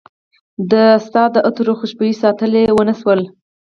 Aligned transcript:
ما 0.71 0.83
ستا 1.05 1.23
د 1.33 1.35
عطرو 1.47 1.73
خوشبوي 1.79 2.13
ساتلی 2.21 2.63
ونه 2.71 2.93
شوله 2.99 3.25